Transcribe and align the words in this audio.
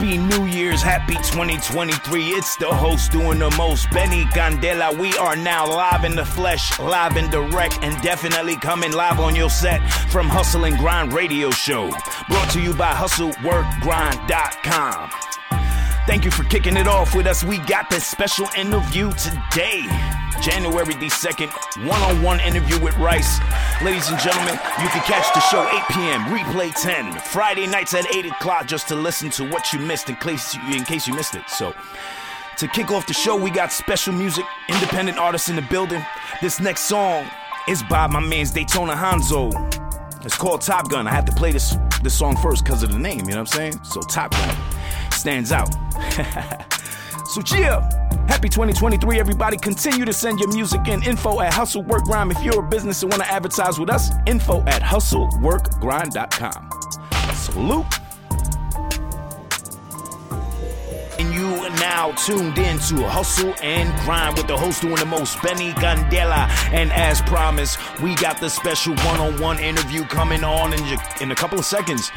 Happy 0.00 0.16
New 0.16 0.46
Year's, 0.46 0.80
happy 0.80 1.12
2023. 1.12 2.28
It's 2.28 2.56
the 2.56 2.68
host 2.68 3.12
doing 3.12 3.38
the 3.38 3.50
most, 3.50 3.90
Benny 3.90 4.24
Candela. 4.24 4.98
We 4.98 5.14
are 5.18 5.36
now 5.36 5.66
live 5.66 6.04
in 6.04 6.16
the 6.16 6.24
flesh, 6.24 6.78
live 6.78 7.18
and 7.18 7.30
direct, 7.30 7.80
and 7.82 8.00
definitely 8.00 8.56
coming 8.56 8.92
live 8.92 9.20
on 9.20 9.36
your 9.36 9.50
set 9.50 9.86
from 10.10 10.26
Hustle 10.26 10.64
and 10.64 10.78
Grind 10.78 11.12
Radio 11.12 11.50
Show. 11.50 11.90
Brought 12.30 12.48
to 12.52 12.62
you 12.62 12.72
by 12.72 12.94
HustleWorkGrind.com. 12.94 15.29
Thank 16.06 16.24
you 16.24 16.30
for 16.30 16.44
kicking 16.44 16.76
it 16.76 16.88
off 16.88 17.14
with 17.14 17.26
us. 17.26 17.44
We 17.44 17.58
got 17.58 17.90
this 17.90 18.06
special 18.06 18.46
interview 18.56 19.12
today. 19.12 19.84
January 20.40 20.94
the 20.94 21.10
2nd, 21.10 21.86
one 21.86 22.00
on 22.02 22.22
one 22.22 22.40
interview 22.40 22.80
with 22.80 22.96
Rice. 22.96 23.38
Ladies 23.82 24.08
and 24.08 24.18
gentlemen, 24.18 24.54
you 24.54 24.88
can 24.88 25.02
catch 25.02 25.32
the 25.34 25.40
show 25.40 25.62
8 25.62 25.82
p.m., 25.90 26.20
replay 26.24 26.74
10, 26.74 27.12
Friday 27.20 27.66
nights 27.66 27.92
at 27.92 28.12
8 28.12 28.26
o'clock 28.26 28.66
just 28.66 28.88
to 28.88 28.96
listen 28.96 29.28
to 29.30 29.48
what 29.50 29.72
you 29.72 29.78
missed 29.78 30.08
in 30.08 30.16
case 30.16 30.54
you, 30.54 30.74
in 30.74 30.84
case 30.84 31.06
you 31.06 31.14
missed 31.14 31.34
it. 31.34 31.48
So, 31.48 31.74
to 32.56 32.68
kick 32.68 32.90
off 32.90 33.06
the 33.06 33.12
show, 33.12 33.36
we 33.36 33.50
got 33.50 33.70
special 33.70 34.14
music, 34.14 34.46
independent 34.68 35.18
artists 35.18 35.50
in 35.50 35.56
the 35.56 35.62
building. 35.62 36.04
This 36.40 36.60
next 36.60 36.82
song 36.82 37.28
is 37.68 37.82
by 37.82 38.06
my 38.06 38.20
man's 38.20 38.50
Daytona 38.50 38.94
Hanzo. 38.94 39.52
It's 40.24 40.36
called 40.36 40.62
Top 40.62 40.88
Gun. 40.88 41.06
I 41.06 41.10
have 41.10 41.26
to 41.26 41.32
play 41.32 41.52
this 41.52 41.76
this 42.02 42.18
song 42.18 42.34
first 42.38 42.64
because 42.64 42.82
of 42.82 42.90
the 42.90 42.98
name, 42.98 43.20
you 43.20 43.34
know 43.34 43.42
what 43.42 43.54
I'm 43.54 43.72
saying? 43.72 43.84
So 43.84 44.00
Top 44.00 44.30
Gun 44.30 44.69
stands 45.20 45.52
out. 45.52 45.68
so 47.26 47.42
yeah, 47.54 47.88
happy 48.26 48.48
2023, 48.48 49.20
everybody. 49.20 49.58
Continue 49.58 50.04
to 50.06 50.12
send 50.12 50.40
your 50.40 50.48
music 50.48 50.88
in. 50.88 51.02
Info 51.02 51.40
at 51.40 51.52
Hustle 51.52 51.82
Work 51.82 52.04
Grind. 52.04 52.32
If 52.32 52.42
you're 52.42 52.64
a 52.64 52.68
business 52.68 53.02
and 53.02 53.12
want 53.12 53.22
to 53.22 53.30
advertise 53.30 53.78
with 53.78 53.90
us, 53.90 54.10
info 54.26 54.62
at 54.62 54.82
hustleworkgrind.com. 54.82 56.70
Salute. 57.34 57.86
And 61.18 61.34
you 61.34 61.48
are 61.48 61.70
now 61.78 62.12
tuned 62.12 62.56
in 62.56 62.78
to 62.78 63.06
Hustle 63.06 63.54
and 63.62 63.94
Grind 64.06 64.38
with 64.38 64.46
the 64.46 64.56
host 64.56 64.80
doing 64.80 64.96
the 64.96 65.04
most, 65.04 65.42
Benny 65.42 65.72
Candela. 65.72 66.48
And 66.72 66.90
as 66.92 67.20
promised, 67.20 67.78
we 68.00 68.14
got 68.14 68.40
the 68.40 68.48
special 68.48 68.94
one 69.04 69.20
on 69.20 69.38
one 69.38 69.58
interview 69.58 70.04
coming 70.04 70.44
on 70.44 70.72
in, 70.72 70.98
in 71.20 71.30
a 71.30 71.34
couple 71.34 71.58
of 71.58 71.66
seconds. 71.66 72.10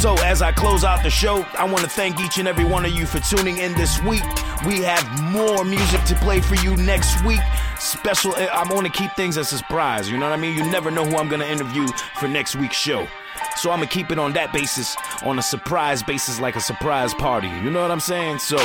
So, 0.00 0.14
as 0.20 0.40
I 0.40 0.50
close 0.50 0.82
out 0.82 1.02
the 1.02 1.10
show, 1.10 1.44
I 1.58 1.64
want 1.64 1.80
to 1.80 1.90
thank 1.90 2.20
each 2.20 2.38
and 2.38 2.48
every 2.48 2.64
one 2.64 2.86
of 2.86 2.90
you 2.92 3.04
for 3.04 3.18
tuning 3.18 3.58
in 3.58 3.74
this 3.74 4.00
week. 4.02 4.22
We 4.64 4.78
have 4.78 5.06
more 5.30 5.62
music 5.62 6.02
to 6.04 6.14
play 6.14 6.40
for 6.40 6.54
you 6.54 6.74
next 6.74 7.22
week. 7.22 7.40
Special, 7.78 8.34
eh, 8.36 8.48
I'm 8.50 8.68
going 8.68 8.84
to 8.84 8.90
keep 8.90 9.12
things 9.12 9.36
as 9.36 9.52
a 9.52 9.58
surprise. 9.58 10.10
You 10.10 10.16
know 10.16 10.30
what 10.30 10.38
I 10.38 10.40
mean? 10.40 10.56
You 10.56 10.64
never 10.70 10.90
know 10.90 11.04
who 11.04 11.18
I'm 11.18 11.28
going 11.28 11.42
to 11.42 11.50
interview 11.50 11.86
for 12.18 12.28
next 12.28 12.56
week's 12.56 12.78
show. 12.78 13.06
So 13.56 13.70
I'm 13.70 13.80
gonna 13.80 13.90
keep 13.90 14.10
it 14.10 14.18
on 14.18 14.32
that 14.34 14.52
basis, 14.52 14.96
on 15.22 15.38
a 15.38 15.42
surprise 15.42 16.02
basis, 16.02 16.40
like 16.40 16.56
a 16.56 16.60
surprise 16.60 17.12
party. 17.14 17.48
You 17.48 17.70
know 17.70 17.82
what 17.82 17.90
I'm 17.90 18.00
saying? 18.00 18.38
So, 18.38 18.56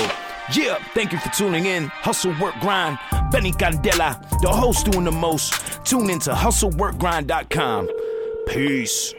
yeah, 0.53 0.77
thank 0.93 1.11
you 1.11 1.19
for 1.19 1.29
tuning 1.29 1.65
in. 1.65 1.87
Hustle, 1.87 2.35
work, 2.39 2.55
grind. 2.61 2.97
Benny 3.31 3.51
Candela, 3.51 4.21
the 4.41 4.49
host 4.49 4.89
doing 4.89 5.05
the 5.05 5.11
most. 5.11 5.83
Tune 5.85 6.09
into 6.09 6.31
hustleworkgrind.com. 6.31 7.89
Peace. 8.47 9.13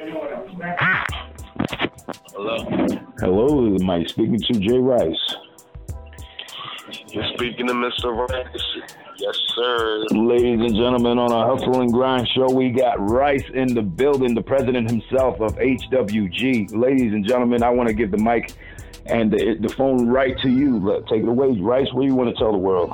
Hello. 2.07 2.57
Hello, 3.19 3.75
am 3.75 3.91
I 3.91 4.05
speaking 4.05 4.39
to 4.39 4.53
Jay 4.61 4.79
Rice? 4.79 5.35
You're 7.09 7.25
speaking 7.35 7.67
to 7.67 7.73
Mr. 7.73 8.17
Rice. 8.29 8.63
Yes, 9.19 9.37
sir. 9.57 10.05
Ladies 10.13 10.61
and 10.61 10.77
gentlemen, 10.77 11.19
on 11.19 11.33
our 11.33 11.57
Hustle 11.57 11.81
and 11.81 11.93
Grind 11.93 12.29
show, 12.29 12.49
we 12.53 12.71
got 12.71 12.95
Rice 13.01 13.43
in 13.55 13.75
the 13.75 13.83
building, 13.83 14.35
the 14.35 14.43
president 14.43 14.89
himself 14.91 15.41
of 15.41 15.57
HWG. 15.57 16.77
Ladies 16.77 17.13
and 17.13 17.27
gentlemen, 17.27 17.63
I 17.63 17.71
want 17.71 17.89
to 17.89 17.95
give 17.95 18.11
the 18.11 18.19
mic 18.19 18.53
and 19.07 19.33
the, 19.33 19.57
the 19.61 19.69
phone 19.71 20.07
right 20.07 20.39
to 20.43 20.49
you. 20.49 20.79
Let- 20.79 21.07
Take 21.09 21.23
it 21.23 21.29
away, 21.29 21.59
Rice. 21.61 21.89
What 21.93 22.03
do 22.03 22.07
you 22.07 22.15
want 22.15 22.31
to 22.31 22.37
tell 22.37 22.53
the 22.53 22.59
world? 22.59 22.93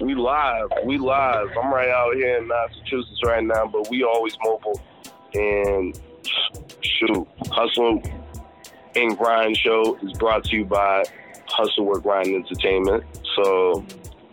We 0.00 0.14
live. 0.14 0.68
We 0.84 0.98
live. 0.98 1.48
I'm 1.62 1.72
right 1.72 1.88
out 1.88 2.14
here 2.14 2.36
in 2.38 2.46
Massachusetts 2.48 3.20
right 3.24 3.42
now, 3.42 3.66
but 3.66 3.88
we 3.90 4.02
always 4.04 4.36
mobile. 4.44 4.80
And 5.34 5.98
shoot, 6.82 7.28
Hustle 7.50 8.02
and 8.94 9.16
Grind 9.16 9.56
show 9.56 9.96
is 10.02 10.12
brought 10.18 10.44
to 10.44 10.56
you 10.56 10.64
by 10.64 11.04
Hustle 11.48 11.84
Work 11.86 12.02
Grind 12.02 12.28
Entertainment. 12.28 13.04
So 13.36 13.84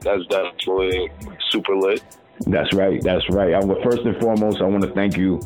that's 0.02 0.26
definitely 0.28 1.10
super 1.50 1.76
lit. 1.76 2.04
That's 2.48 2.74
right. 2.74 3.02
That's 3.04 3.30
right. 3.30 3.54
I 3.54 3.84
first 3.84 4.04
and 4.04 4.20
foremost, 4.22 4.62
I 4.62 4.66
want 4.66 4.84
to 4.84 4.94
thank 4.94 5.18
you 5.18 5.42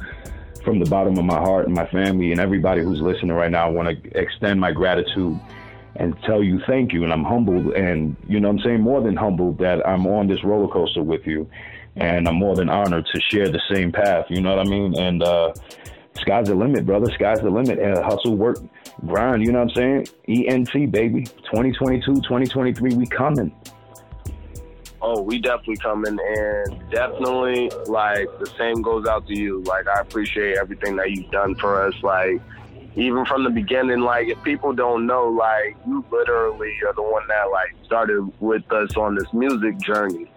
from 0.63 0.79
the 0.79 0.89
bottom 0.89 1.17
of 1.17 1.25
my 1.25 1.37
heart 1.37 1.65
and 1.65 1.75
my 1.75 1.87
family 1.87 2.31
and 2.31 2.39
everybody 2.39 2.81
who's 2.81 3.01
listening 3.01 3.33
right 3.33 3.51
now. 3.51 3.67
I 3.67 3.69
want 3.69 3.89
to 3.89 4.17
extend 4.17 4.59
my 4.59 4.71
gratitude 4.71 5.39
and 5.95 6.15
tell 6.25 6.41
you 6.41 6.61
thank 6.67 6.93
you. 6.93 7.03
And 7.03 7.11
I'm 7.11 7.23
humbled 7.23 7.73
and, 7.73 8.15
you 8.27 8.39
know 8.39 8.49
I'm 8.49 8.59
saying, 8.59 8.81
more 8.81 9.01
than 9.01 9.15
humbled 9.15 9.59
that 9.59 9.85
I'm 9.87 10.07
on 10.07 10.27
this 10.27 10.43
roller 10.43 10.71
coaster 10.71 11.03
with 11.03 11.25
you. 11.25 11.49
And 11.95 12.27
I'm 12.27 12.35
more 12.35 12.55
than 12.55 12.69
honored 12.69 13.05
to 13.13 13.21
share 13.21 13.49
the 13.49 13.61
same 13.71 13.91
path. 13.91 14.25
You 14.29 14.41
know 14.41 14.55
what 14.55 14.65
I 14.65 14.69
mean? 14.69 14.97
And, 14.97 15.21
uh, 15.21 15.53
sky's 16.19 16.47
the 16.47 16.55
limit, 16.55 16.85
brother. 16.85 17.11
Sky's 17.13 17.41
the 17.41 17.49
limit. 17.49 17.79
And 17.79 17.97
hustle, 17.97 18.35
work, 18.35 18.57
grind. 19.05 19.45
You 19.45 19.51
know 19.51 19.63
what 19.63 19.77
I'm 19.77 20.05
saying? 20.27 20.47
ENT, 20.47 20.91
baby. 20.91 21.23
2022, 21.23 22.15
2023, 22.15 22.95
we 22.95 23.05
coming. 23.05 23.53
Oh, 25.05 25.21
we 25.21 25.37
definitely 25.37 25.75
coming 25.75 26.17
and 26.17 26.89
definitely 26.89 27.69
like 27.87 28.25
the 28.39 28.45
same 28.57 28.81
goes 28.81 29.05
out 29.05 29.27
to 29.27 29.37
you. 29.37 29.61
Like 29.63 29.85
I 29.85 29.99
appreciate 29.99 30.57
everything 30.57 30.95
that 30.95 31.11
you've 31.11 31.29
done 31.29 31.55
for 31.55 31.85
us. 31.85 31.93
Like 32.01 32.41
even 32.95 33.25
from 33.25 33.43
the 33.43 33.49
beginning, 33.49 33.99
like 33.99 34.29
if 34.29 34.41
people 34.43 34.71
don't 34.71 35.05
know, 35.05 35.27
like 35.27 35.75
you 35.85 36.05
literally 36.09 36.71
are 36.87 36.93
the 36.93 37.01
one 37.01 37.27
that 37.27 37.51
like 37.51 37.75
started 37.85 38.31
with 38.39 38.63
us 38.71 38.95
on 38.95 39.15
this 39.15 39.27
music 39.33 39.77
journey. 39.79 40.31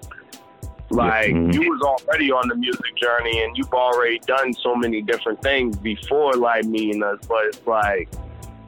Like 0.91 1.31
Mhm. 1.33 1.53
you 1.53 1.71
was 1.71 1.81
already 1.83 2.31
on 2.31 2.49
the 2.49 2.55
music 2.55 2.95
journey 2.97 3.43
and 3.43 3.57
you've 3.57 3.73
already 3.73 4.21
done 4.21 4.53
so 4.55 4.75
many 4.75 5.03
different 5.03 5.43
things 5.43 5.77
before 5.77 6.33
like 6.35 6.65
meeting 6.65 7.03
us, 7.03 7.19
but 7.29 7.45
it's 7.47 7.67
like 7.67 8.09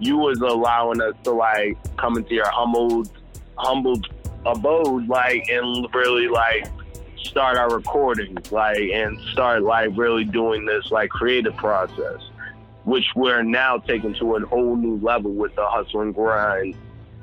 you 0.00 0.16
was 0.16 0.40
allowing 0.40 1.00
us 1.00 1.14
to 1.24 1.30
like 1.32 1.76
come 1.96 2.16
into 2.16 2.34
your 2.34 2.48
humbled 2.50 3.10
humbled 3.56 4.06
abode 4.46 5.08
like 5.08 5.48
and 5.48 5.86
really 5.92 6.28
like 6.28 6.64
start 7.16 7.56
our 7.58 7.68
recordings 7.74 8.52
like 8.52 8.78
and 8.78 9.18
start 9.32 9.62
like 9.62 9.90
really 9.96 10.24
doing 10.24 10.64
this 10.64 10.92
like 10.92 11.10
creative 11.10 11.54
process 11.56 12.20
which 12.84 13.04
we're 13.16 13.42
now 13.42 13.76
taking 13.76 14.14
to 14.14 14.36
a 14.36 14.46
whole 14.46 14.76
new 14.76 14.96
level 15.04 15.32
with 15.32 15.52
the 15.56 15.66
hustle 15.66 16.00
and 16.00 16.14
grind 16.14 16.76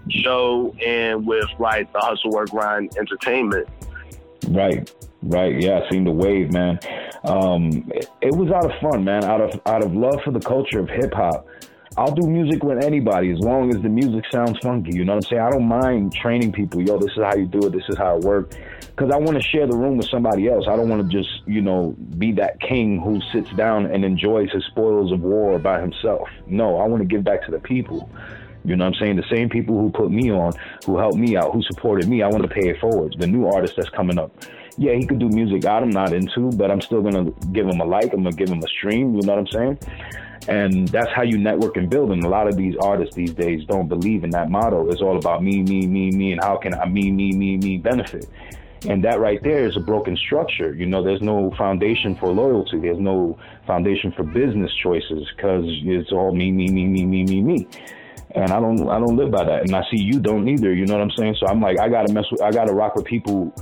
show 0.09 0.75
and 0.85 1.25
with 1.25 1.47
like 1.57 1.91
the 1.93 1.99
hustle 1.99 2.29
work 2.31 2.49
grind 2.49 2.91
entertainment 2.99 3.67
Right, 4.49 4.93
right. 5.23 5.61
Yeah, 5.61 5.79
I 5.79 5.89
seen 5.89 6.03
the 6.03 6.11
wave, 6.11 6.51
man. 6.51 6.79
Um, 7.23 7.89
it, 7.93 8.09
it 8.21 8.35
was 8.35 8.51
out 8.51 8.65
of 8.65 8.71
fun, 8.79 9.03
man. 9.03 9.23
Out 9.23 9.41
of 9.41 9.59
out 9.65 9.83
of 9.83 9.93
love 9.93 10.21
for 10.23 10.31
the 10.31 10.39
culture 10.39 10.79
of 10.79 10.89
hip 10.89 11.13
hop. 11.13 11.47
I'll 11.97 12.13
do 12.13 12.27
music 12.27 12.61
with 12.61 12.83
anybody 12.83 13.31
as 13.31 13.39
long 13.39 13.73
as 13.73 13.81
the 13.81 13.87
music 13.87 14.25
sounds 14.29 14.57
funky. 14.61 14.97
You 14.97 15.05
know 15.05 15.15
what 15.15 15.25
I'm 15.25 15.29
saying? 15.29 15.41
I 15.41 15.49
don't 15.49 15.67
mind 15.67 16.13
training 16.13 16.51
people. 16.51 16.81
Yo, 16.81 16.97
this 16.97 17.11
is 17.11 17.23
how 17.23 17.35
you 17.35 17.45
do 17.45 17.59
it. 17.59 17.71
This 17.71 17.87
is 17.87 17.97
how 17.97 18.17
it 18.17 18.23
works. 18.25 18.57
Because 18.81 19.11
I 19.11 19.17
want 19.17 19.35
to 19.35 19.41
share 19.41 19.65
the 19.65 19.77
room 19.77 19.97
with 19.97 20.09
somebody 20.09 20.49
else. 20.49 20.65
I 20.67 20.75
don't 20.75 20.89
want 20.89 21.09
to 21.09 21.17
just, 21.17 21.29
you 21.45 21.61
know, 21.61 21.95
be 22.17 22.33
that 22.33 22.59
king 22.59 22.99
who 22.99 23.21
sits 23.31 23.49
down 23.53 23.85
and 23.85 24.03
enjoys 24.03 24.51
his 24.51 24.65
spoils 24.65 25.13
of 25.13 25.21
war 25.21 25.57
by 25.57 25.79
himself. 25.79 26.27
No, 26.47 26.77
I 26.79 26.85
want 26.85 27.01
to 27.01 27.07
give 27.07 27.23
back 27.23 27.45
to 27.45 27.51
the 27.51 27.59
people. 27.59 28.09
You 28.65 28.75
know 28.75 28.85
what 28.85 28.95
I'm 28.95 28.99
saying? 28.99 29.15
The 29.17 29.35
same 29.35 29.49
people 29.49 29.79
who 29.79 29.91
put 29.91 30.11
me 30.11 30.31
on, 30.31 30.53
who 30.85 30.97
helped 30.97 31.17
me 31.17 31.37
out, 31.37 31.53
who 31.53 31.61
supported 31.63 32.07
me, 32.07 32.23
I 32.23 32.27
want 32.27 32.43
to 32.43 32.49
pay 32.49 32.69
it 32.69 32.79
forward. 32.79 33.15
The 33.19 33.27
new 33.27 33.45
artist 33.45 33.75
that's 33.77 33.89
coming 33.89 34.17
up. 34.17 34.31
Yeah, 34.77 34.93
he 34.93 35.05
could 35.05 35.19
do 35.19 35.29
music 35.29 35.65
I'm 35.65 35.89
not 35.89 36.11
into, 36.11 36.49
but 36.51 36.71
I'm 36.71 36.81
still 36.81 37.01
going 37.01 37.13
to 37.13 37.47
give 37.49 37.67
him 37.67 37.79
a 37.79 37.85
like. 37.85 38.11
I'm 38.11 38.23
going 38.23 38.35
to 38.35 38.37
give 38.37 38.49
him 38.49 38.61
a 38.63 38.67
stream. 38.67 39.15
You 39.15 39.21
know 39.21 39.35
what 39.35 39.39
I'm 39.39 39.47
saying? 39.47 39.79
And 40.47 40.87
that's 40.89 41.11
how 41.11 41.21
you 41.21 41.37
network 41.37 41.77
and 41.77 41.89
build. 41.89 42.11
And 42.11 42.23
a 42.23 42.29
lot 42.29 42.47
of 42.47 42.57
these 42.57 42.75
artists 42.81 43.15
these 43.15 43.33
days 43.33 43.65
don't 43.65 43.87
believe 43.87 44.23
in 44.23 44.31
that 44.31 44.49
motto. 44.49 44.89
It's 44.89 45.01
all 45.01 45.17
about 45.17 45.43
me, 45.43 45.61
me, 45.61 45.87
me, 45.87 46.11
me, 46.11 46.33
and 46.33 46.43
how 46.43 46.57
can 46.57 46.73
I 46.73 46.85
me, 46.85 47.11
me, 47.11 47.31
me, 47.31 47.57
me 47.57 47.77
benefit. 47.77 48.27
And 48.87 49.03
that 49.03 49.19
right 49.19 49.41
there 49.41 49.65
is 49.65 49.77
a 49.77 49.79
broken 49.79 50.15
structure. 50.15 50.73
You 50.73 50.85
know, 50.85 51.03
there's 51.03 51.21
no 51.21 51.51
foundation 51.57 52.15
for 52.15 52.29
loyalty. 52.29 52.79
There's 52.79 52.99
no 52.99 53.39
foundation 53.65 54.11
for 54.11 54.23
business 54.23 54.71
choices 54.83 55.27
because 55.35 55.63
it's 55.65 56.11
all 56.11 56.35
me, 56.35 56.51
me, 56.51 56.67
me, 56.67 56.85
me, 56.85 57.05
me, 57.05 57.23
me, 57.23 57.41
me 57.41 57.67
and 58.31 58.51
I 58.51 58.59
don't 58.59 58.87
I 58.89 58.99
don't 58.99 59.15
live 59.15 59.31
by 59.31 59.43
that. 59.43 59.61
And 59.61 59.75
I 59.75 59.83
see 59.89 60.01
you 60.01 60.19
don't 60.19 60.47
either. 60.47 60.73
You 60.73 60.85
know 60.85 60.95
what 60.95 61.03
I'm 61.03 61.11
saying? 61.11 61.35
So 61.39 61.47
I'm 61.47 61.61
like 61.61 61.79
I 61.79 61.89
gotta 61.89 62.11
mess 62.11 62.25
with 62.31 62.41
I 62.41 62.51
gotta 62.51 62.73
rock 62.73 62.95
with 62.95 63.05
people 63.05 63.53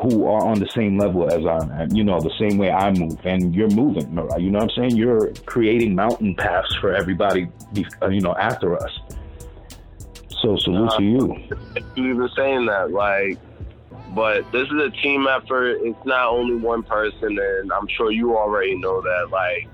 who 0.00 0.26
are 0.26 0.44
on 0.44 0.60
the 0.60 0.68
same 0.76 0.96
level 0.96 1.28
as 1.28 1.44
I'm 1.44 1.72
at, 1.72 1.94
you 1.94 2.04
know, 2.04 2.20
the 2.20 2.32
same 2.38 2.56
way 2.56 2.70
I 2.70 2.92
move. 2.92 3.18
And 3.24 3.52
you're 3.52 3.70
moving, 3.70 4.08
you 4.10 4.50
know 4.50 4.60
what 4.60 4.62
I'm 4.62 4.70
saying? 4.70 4.96
You're 4.96 5.32
creating 5.44 5.96
mountain 5.96 6.36
paths 6.36 6.72
for 6.76 6.94
everybody, 6.94 7.48
uh, 8.00 8.06
you 8.06 8.20
know, 8.20 8.34
after 8.36 8.80
us. 8.80 8.92
So 10.40 10.56
salute 10.58 10.92
to 10.98 11.02
you. 11.02 11.36
you 11.96 12.12
even 12.14 12.28
saying 12.36 12.66
that 12.66 12.92
like 12.92 13.38
but 14.14 14.50
this 14.52 14.66
is 14.68 14.80
a 14.80 14.90
team 15.02 15.26
effort 15.26 15.78
it's 15.82 16.04
not 16.04 16.28
only 16.28 16.56
one 16.56 16.82
person 16.82 17.38
and 17.38 17.72
i'm 17.72 17.86
sure 17.88 18.10
you 18.10 18.36
already 18.36 18.74
know 18.76 19.02
that 19.02 19.28
like 19.30 19.68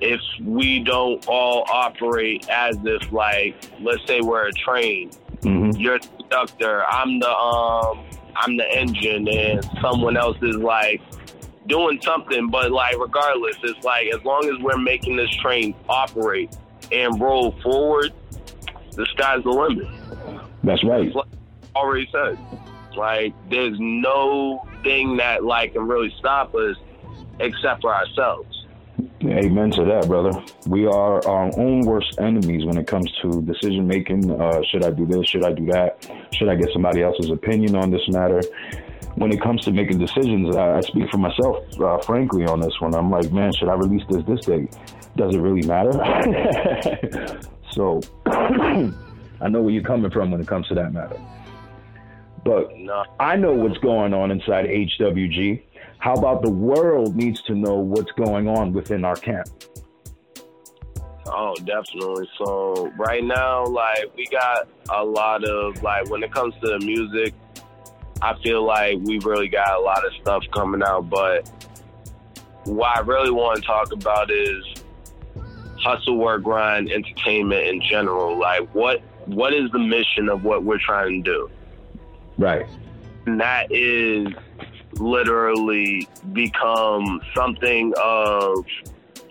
if 0.00 0.20
we 0.42 0.80
don't 0.80 1.26
all 1.28 1.64
operate 1.72 2.48
as 2.48 2.76
if 2.84 3.12
like 3.12 3.54
let's 3.80 4.06
say 4.06 4.20
we're 4.20 4.48
a 4.48 4.52
train. 4.52 5.10
Hmm 5.42 5.70
you're 5.80 5.98
the 5.98 6.08
conductor 6.18 6.84
i'm 6.90 7.18
the 7.18 7.30
um 7.30 8.04
i'm 8.36 8.56
the 8.56 8.78
engine 8.78 9.26
and 9.28 9.64
someone 9.80 10.16
else 10.16 10.36
is 10.42 10.56
like 10.56 11.00
doing 11.66 12.00
something. 12.02 12.50
But 12.50 12.72
like 12.72 12.98
regardless 12.98 13.56
it's 13.62 13.84
like 13.84 14.08
as 14.14 14.22
long 14.24 14.48
as 14.52 14.60
we're 14.62 14.78
making 14.78 15.16
this 15.16 15.30
train 15.36 15.74
operate 15.88 16.56
and 16.92 17.20
roll 17.20 17.52
forward 17.62 18.12
the 18.92 19.06
sky's 19.14 19.42
the 19.44 19.50
limit. 19.50 19.86
That's 20.64 20.82
right. 20.84 21.14
Like 21.14 21.26
already 21.76 22.08
said 22.10 22.38
like 22.96 23.32
there's 23.48 23.76
no 23.78 24.66
thing 24.82 25.16
that 25.18 25.44
like 25.44 25.72
can 25.74 25.86
really 25.86 26.12
stop 26.18 26.54
us 26.54 26.76
except 27.38 27.82
for 27.82 27.94
ourselves 27.94 28.59
Amen 29.22 29.70
to 29.72 29.84
that, 29.84 30.08
brother. 30.08 30.32
We 30.66 30.86
are 30.86 31.26
our 31.28 31.58
own 31.58 31.82
worst 31.82 32.18
enemies 32.18 32.64
when 32.64 32.78
it 32.78 32.86
comes 32.86 33.12
to 33.20 33.42
decision 33.42 33.86
making. 33.86 34.30
Uh, 34.30 34.62
should 34.62 34.82
I 34.82 34.90
do 34.90 35.04
this? 35.04 35.28
Should 35.28 35.44
I 35.44 35.52
do 35.52 35.66
that? 35.66 36.10
Should 36.32 36.48
I 36.48 36.54
get 36.54 36.70
somebody 36.72 37.02
else's 37.02 37.30
opinion 37.30 37.76
on 37.76 37.90
this 37.90 38.00
matter? 38.08 38.40
When 39.16 39.30
it 39.30 39.42
comes 39.42 39.62
to 39.66 39.72
making 39.72 39.98
decisions, 39.98 40.56
I, 40.56 40.78
I 40.78 40.80
speak 40.80 41.10
for 41.10 41.18
myself, 41.18 41.58
uh, 41.78 41.98
frankly, 41.98 42.46
on 42.46 42.60
this 42.60 42.72
one. 42.80 42.94
I'm 42.94 43.10
like, 43.10 43.30
man, 43.30 43.52
should 43.52 43.68
I 43.68 43.74
release 43.74 44.02
this 44.08 44.24
this 44.26 44.46
day? 44.46 44.68
Does 45.16 45.34
it 45.34 45.38
really 45.38 45.66
matter? 45.66 45.92
so 47.72 48.00
I 48.26 49.48
know 49.50 49.60
where 49.60 49.70
you're 49.70 49.82
coming 49.82 50.10
from 50.10 50.30
when 50.30 50.40
it 50.40 50.48
comes 50.48 50.66
to 50.68 50.74
that 50.76 50.94
matter. 50.94 51.20
But 52.42 52.72
I 53.18 53.36
know 53.36 53.52
what's 53.52 53.78
going 53.78 54.14
on 54.14 54.30
inside 54.30 54.64
HWG. 54.64 55.62
How 56.00 56.14
about 56.14 56.42
the 56.42 56.50
world 56.50 57.14
needs 57.14 57.42
to 57.42 57.54
know 57.54 57.74
what's 57.74 58.10
going 58.12 58.48
on 58.48 58.72
within 58.72 59.04
our 59.04 59.16
camp? 59.16 59.48
Oh, 61.26 61.54
definitely. 61.64 62.28
So 62.38 62.90
right 62.96 63.22
now, 63.22 63.66
like 63.66 64.10
we 64.16 64.26
got 64.26 64.66
a 64.88 65.04
lot 65.04 65.44
of 65.44 65.82
like 65.82 66.08
when 66.08 66.22
it 66.22 66.32
comes 66.32 66.54
to 66.62 66.68
the 66.68 66.78
music, 66.78 67.34
I 68.22 68.34
feel 68.42 68.64
like 68.64 68.98
we 69.02 69.18
really 69.18 69.48
got 69.48 69.76
a 69.76 69.80
lot 69.80 70.04
of 70.04 70.12
stuff 70.22 70.42
coming 70.52 70.82
out. 70.82 71.10
But 71.10 71.48
what 72.64 72.96
I 72.96 73.00
really 73.00 73.30
want 73.30 73.60
to 73.60 73.62
talk 73.62 73.92
about 73.92 74.30
is 74.30 74.64
hustle, 75.78 76.16
work, 76.16 76.42
grind, 76.42 76.90
entertainment 76.90 77.66
in 77.66 77.82
general. 77.82 78.38
Like 78.38 78.74
what 78.74 79.02
what 79.26 79.52
is 79.52 79.70
the 79.70 79.78
mission 79.78 80.30
of 80.30 80.44
what 80.44 80.64
we're 80.64 80.78
trying 80.78 81.22
to 81.22 81.30
do? 81.30 81.50
Right. 82.38 82.66
And 83.26 83.38
that 83.38 83.70
is 83.70 84.28
literally 84.94 86.08
become 86.32 87.20
something 87.34 87.92
of 88.02 88.64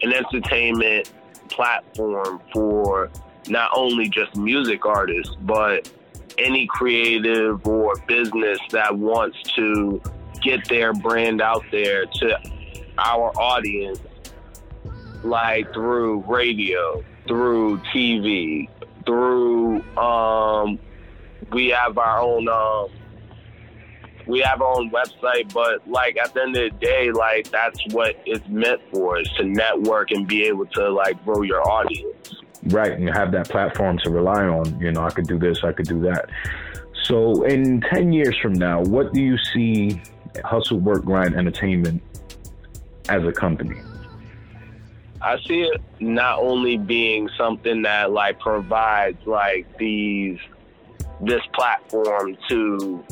an 0.02 0.14
entertainment 0.14 1.12
platform 1.50 2.42
for 2.54 3.10
not 3.48 3.72
only 3.76 4.08
just 4.10 4.36
music 4.36 4.86
artists, 4.86 5.36
but 5.42 5.92
any 6.38 6.68
creative 6.68 7.66
or 7.68 7.96
business 8.08 8.60
that 8.72 8.98
wants 8.98 9.42
to 9.56 10.02
get 10.42 10.68
their 10.70 10.94
brand 10.94 11.42
out 11.42 11.64
there 11.72 12.06
to 12.06 12.40
our 12.98 13.32
audience, 13.38 14.00
like 15.24 15.72
through 15.74 16.24
radio, 16.28 17.04
through 17.28 17.78
TV, 17.94 18.70
through 19.06 19.82
um, 19.98 20.80
we 21.52 21.70
have 21.70 21.98
our 21.98 22.20
own 22.20 22.48
um, 22.48 22.90
we 24.30 24.40
have 24.42 24.62
our 24.62 24.78
own 24.78 24.92
website, 24.92 25.52
but 25.54 25.86
like 25.88 26.16
at 26.18 26.34
the 26.36 26.44
end 26.44 26.56
of 26.56 26.72
the 26.72 26.86
day, 26.86 27.12
like 27.12 27.50
that's 27.50 27.80
what 27.92 28.16
it's 28.26 28.48
meant 28.48 28.80
for 28.92 29.20
is 29.20 29.28
to 29.38 29.44
network 29.44 30.12
and 30.12 30.28
be 30.28 30.44
able 30.44 30.68
to 30.68 30.90
like 30.90 31.22
grow 31.26 31.42
your 31.42 31.68
audience. 31.68 32.36
Right. 32.66 32.92
And 32.92 33.10
have 33.10 33.32
that 33.32 33.50
platform 33.50 33.98
to 34.04 34.12
rely 34.12 34.46
on. 34.46 34.80
You 34.80 34.92
know, 34.92 35.02
I 35.02 35.10
could 35.10 35.28
do 35.28 35.40
this, 35.40 35.64
I 35.64 35.72
could 35.72 35.88
do 35.88 36.00
that. 36.02 36.30
So 37.04 37.44
in 37.44 37.82
10 37.82 38.14
years 38.14 38.38
from 38.38 38.54
now, 38.54 38.82
what 38.84 39.14
do 39.14 39.22
you 39.22 39.38
see 39.38 40.00
Hustle, 40.46 40.80
Work, 40.80 41.06
Grind 41.06 41.36
Entertainment 41.36 42.04
as 43.08 43.24
a 43.24 43.32
company? 43.32 43.82
I 45.22 45.38
see 45.40 45.62
it 45.62 45.82
not 46.00 46.40
only 46.40 46.78
being 46.78 47.30
something 47.36 47.82
that 47.82 48.12
like 48.12 48.40
provides 48.40 49.26
like 49.26 49.66
these 49.78 50.40
this 51.22 51.42
platform 51.54 52.38
to 52.48 53.04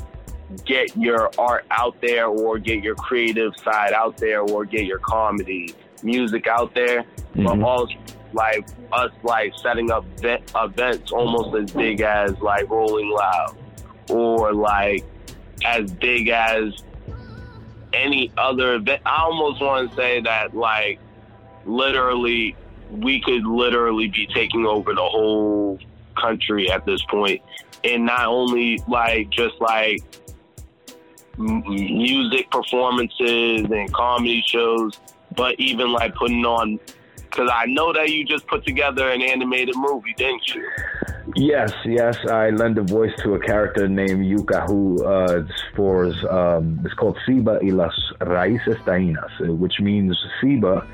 get 0.65 0.95
your 0.97 1.29
art 1.37 1.65
out 1.71 1.99
there 2.01 2.27
or 2.27 2.57
get 2.57 2.83
your 2.83 2.95
creative 2.95 3.53
side 3.63 3.93
out 3.93 4.17
there 4.17 4.41
or 4.41 4.65
get 4.65 4.85
your 4.85 4.99
comedy 4.99 5.73
music 6.03 6.47
out 6.47 6.73
there, 6.73 7.03
but 7.35 7.55
Mhm. 7.55 7.65
also 7.65 7.93
like 8.33 8.65
us 8.91 9.11
like 9.23 9.53
setting 9.61 9.89
up 9.91 10.05
ve- 10.21 10.37
events 10.55 11.11
almost 11.11 11.55
as 11.55 11.71
big 11.71 12.01
as 12.01 12.39
like 12.41 12.69
Rolling 12.69 13.09
Loud 13.09 13.55
or 14.09 14.53
like 14.53 15.03
as 15.65 15.91
big 15.93 16.29
as 16.29 16.73
any 17.93 18.31
other 18.37 18.75
event. 18.75 19.01
I 19.05 19.23
almost 19.23 19.61
want 19.61 19.89
to 19.89 19.95
say 19.95 20.21
that 20.21 20.55
like 20.55 20.99
literally 21.65 22.55
we 22.91 23.19
could 23.21 23.45
literally 23.45 24.07
be 24.07 24.27
taking 24.33 24.65
over 24.65 24.93
the 24.93 25.03
whole 25.03 25.79
country 26.15 26.71
at 26.71 26.85
this 26.85 27.01
point 27.09 27.41
and 27.83 28.05
not 28.05 28.25
only 28.27 28.79
like 28.87 29.29
just 29.29 29.55
like 29.59 29.99
music 31.37 32.49
performances 32.51 33.65
and 33.69 33.93
comedy 33.93 34.43
shows 34.47 34.99
but 35.35 35.59
even 35.59 35.91
like 35.91 36.13
putting 36.15 36.45
on 36.45 36.79
because 37.15 37.49
i 37.53 37.65
know 37.65 37.93
that 37.93 38.09
you 38.09 38.25
just 38.25 38.47
put 38.47 38.65
together 38.65 39.09
an 39.09 39.21
animated 39.21 39.75
movie 39.77 40.13
didn't 40.17 40.55
you 40.55 40.67
Yes, 41.35 41.73
yes. 41.85 42.17
I 42.25 42.51
lend 42.51 42.77
a 42.77 42.83
voice 42.83 43.11
to 43.23 43.35
a 43.35 43.39
character 43.39 43.87
named 43.87 44.25
Yuka 44.25 44.65
who 44.65 45.03
uh, 45.03 45.45
for 45.75 46.05
um, 46.31 46.79
it's 46.85 46.93
called 46.93 47.17
Siba 47.27 47.61
y 47.61 47.69
las 47.69 47.93
raíces 48.21 48.77
taínas, 48.85 49.57
which 49.59 49.79
means 49.79 50.17
Siba 50.41 50.87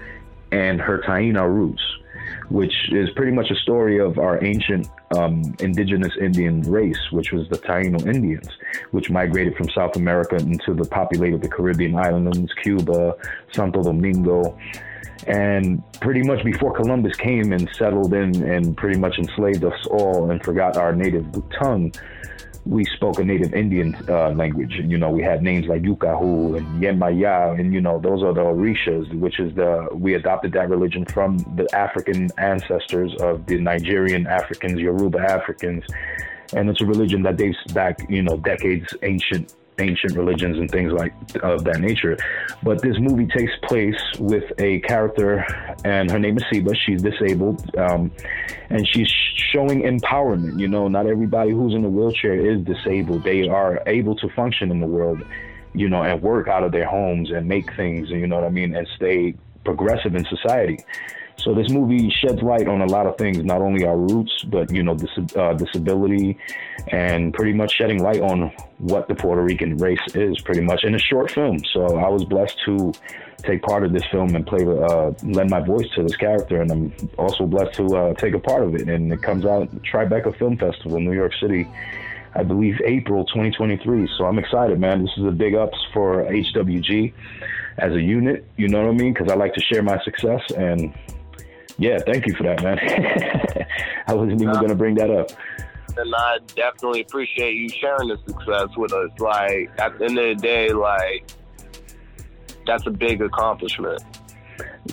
and 0.51 0.81
her 0.81 1.01
Taína 1.05 1.47
roots, 1.47 1.83
which 2.49 2.73
is 2.91 3.09
pretty 3.11 3.31
much 3.31 3.49
a 3.51 3.55
story 3.55 3.99
of 3.99 4.17
our 4.17 4.43
ancient 4.43 4.89
um, 5.17 5.41
indigenous 5.59 6.13
Indian 6.19 6.61
race, 6.61 6.99
which 7.11 7.31
was 7.31 7.47
the 7.49 7.57
Taino 7.57 8.05
Indians, 8.07 8.47
which 8.91 9.09
migrated 9.09 9.55
from 9.55 9.69
South 9.69 9.95
America 9.95 10.35
into 10.35 10.73
the 10.73 10.85
populated 10.85 11.41
the 11.41 11.49
Caribbean 11.49 11.95
islands, 11.95 12.51
Cuba, 12.61 13.15
Santo 13.51 13.83
Domingo. 13.83 14.57
And 15.27 15.81
pretty 16.01 16.21
much 16.21 16.43
before 16.43 16.73
Columbus 16.73 17.15
came 17.15 17.53
and 17.53 17.69
settled 17.77 18.13
in 18.13 18.43
and 18.43 18.75
pretty 18.75 18.99
much 18.99 19.17
enslaved 19.17 19.63
us 19.63 19.87
all 19.89 20.29
and 20.31 20.43
forgot 20.43 20.75
our 20.75 20.93
native 20.93 21.25
tongue, 21.61 21.93
we 22.65 22.85
spoke 22.85 23.19
a 23.19 23.23
native 23.23 23.53
Indian 23.53 23.95
uh, 24.07 24.29
language. 24.29 24.75
And, 24.79 24.89
you 24.89 24.97
know, 24.97 25.09
we 25.09 25.21
had 25.21 25.43
names 25.43 25.67
like 25.67 25.81
Yukahu 25.81 26.57
and 26.57 26.81
Yemaya, 26.81 27.59
and, 27.59 27.73
you 27.73 27.81
know, 27.81 27.99
those 27.99 28.23
are 28.23 28.33
the 28.33 28.41
Orishas, 28.41 29.13
which 29.19 29.39
is 29.39 29.53
the, 29.55 29.89
we 29.91 30.13
adopted 30.13 30.53
that 30.53 30.69
religion 30.69 31.05
from 31.05 31.39
the 31.55 31.67
African 31.75 32.29
ancestors 32.37 33.13
of 33.19 33.45
the 33.47 33.59
Nigerian 33.59 34.27
Africans, 34.27 34.79
Yoruba 34.79 35.19
Africans. 35.19 35.83
And 36.53 36.69
it's 36.69 36.81
a 36.81 36.85
religion 36.85 37.23
that 37.23 37.37
dates 37.37 37.57
back, 37.73 37.99
you 38.09 38.21
know, 38.21 38.37
decades 38.37 38.87
ancient 39.01 39.53
ancient 39.79 40.15
religions 40.15 40.57
and 40.57 40.69
things 40.69 40.91
like 40.91 41.13
of 41.43 41.63
that 41.63 41.79
nature. 41.79 42.17
But 42.61 42.81
this 42.81 42.97
movie 42.99 43.27
takes 43.27 43.51
place 43.63 43.99
with 44.19 44.51
a 44.59 44.79
character, 44.81 45.45
and 45.83 46.09
her 46.11 46.19
name 46.19 46.37
is 46.37 46.43
Siba. 46.51 46.75
She's 46.75 47.01
disabled, 47.01 47.75
um, 47.77 48.11
and 48.69 48.87
she's 48.87 49.09
showing 49.51 49.81
empowerment. 49.81 50.59
You 50.59 50.67
know, 50.67 50.87
not 50.87 51.07
everybody 51.07 51.51
who's 51.51 51.73
in 51.73 51.83
a 51.85 51.89
wheelchair 51.89 52.33
is 52.33 52.63
disabled. 52.63 53.23
They 53.23 53.47
are 53.47 53.81
able 53.87 54.15
to 54.17 54.29
function 54.29 54.71
in 54.71 54.79
the 54.79 54.87
world, 54.87 55.23
you 55.73 55.89
know, 55.89 56.03
and 56.03 56.21
work 56.21 56.47
out 56.47 56.63
of 56.63 56.71
their 56.71 56.87
homes 56.87 57.31
and 57.31 57.47
make 57.47 57.73
things. 57.75 58.09
You 58.09 58.27
know 58.27 58.35
what 58.35 58.45
I 58.45 58.49
mean, 58.49 58.75
and 58.75 58.87
stay 58.95 59.35
progressive 59.63 60.15
in 60.15 60.25
society. 60.25 60.79
So 61.37 61.53
this 61.53 61.69
movie 61.69 62.09
sheds 62.09 62.41
light 62.41 62.67
on 62.67 62.81
a 62.81 62.85
lot 62.85 63.05
of 63.05 63.17
things, 63.17 63.43
not 63.43 63.61
only 63.61 63.85
our 63.85 63.97
roots, 63.97 64.43
but 64.43 64.71
you 64.71 64.83
know, 64.83 64.95
dis- 64.95 65.35
uh, 65.35 65.53
disability, 65.53 66.37
and 66.87 67.33
pretty 67.33 67.53
much 67.53 67.73
shedding 67.73 68.01
light 68.01 68.21
on 68.21 68.51
what 68.77 69.07
the 69.07 69.15
Puerto 69.15 69.41
Rican 69.41 69.77
race 69.77 69.99
is, 70.15 70.39
pretty 70.41 70.61
much 70.61 70.83
in 70.83 70.95
a 70.95 70.99
short 70.99 71.31
film. 71.31 71.59
So 71.73 71.97
I 71.97 72.07
was 72.07 72.23
blessed 72.23 72.57
to 72.65 72.93
take 73.37 73.61
part 73.61 73.83
of 73.83 73.91
this 73.91 74.03
film 74.11 74.35
and 74.35 74.47
play, 74.47 74.63
uh, 74.63 75.11
lend 75.23 75.49
my 75.49 75.59
voice 75.59 75.89
to 75.95 76.03
this 76.03 76.15
character, 76.15 76.61
and 76.61 76.71
I'm 76.71 76.93
also 77.17 77.45
blessed 77.45 77.73
to 77.75 77.85
uh, 77.95 78.13
take 78.13 78.33
a 78.33 78.39
part 78.39 78.63
of 78.63 78.75
it. 78.75 78.87
And 78.87 79.11
it 79.11 79.21
comes 79.21 79.45
out 79.45 79.63
at 79.63 79.69
Tribeca 79.81 80.37
Film 80.37 80.57
Festival, 80.57 80.99
New 80.99 81.13
York 81.13 81.33
City. 81.39 81.67
I 82.35 82.43
believe 82.43 82.81
April 82.83 83.25
2023. 83.25 84.09
So 84.17 84.25
I'm 84.25 84.39
excited, 84.39 84.79
man. 84.79 85.03
This 85.03 85.17
is 85.17 85.25
a 85.25 85.31
big 85.31 85.55
ups 85.55 85.77
for 85.93 86.23
HWG 86.23 87.13
as 87.77 87.93
a 87.93 88.01
unit. 88.01 88.45
You 88.57 88.69
know 88.69 88.81
what 88.81 88.89
I 88.89 88.93
mean? 88.93 89.13
Because 89.13 89.31
I 89.31 89.35
like 89.35 89.53
to 89.53 89.61
share 89.61 89.83
my 89.83 90.01
success 90.03 90.41
and 90.57 90.93
yeah, 91.77 91.99
thank 92.05 92.27
you 92.27 92.35
for 92.35 92.43
that, 92.43 92.61
man. 92.63 92.79
I 94.07 94.13
wasn't 94.13 94.41
even 94.41 94.53
going 94.53 94.69
to 94.69 94.75
bring 94.75 94.95
that 94.95 95.09
up. 95.09 95.31
and 95.97 96.13
I 96.15 96.39
definitely 96.55 97.01
appreciate 97.01 97.55
you 97.55 97.69
sharing 97.69 98.09
the 98.09 98.17
success 98.27 98.69
with 98.77 98.93
us. 98.93 99.11
Like 99.19 99.71
at 99.79 99.97
the 99.97 100.05
end 100.05 100.17
of 100.17 100.37
the 100.37 100.41
day, 100.41 100.69
like 100.69 101.29
that's 102.65 102.85
a 102.87 102.91
big 102.91 103.21
accomplishment. 103.21 104.01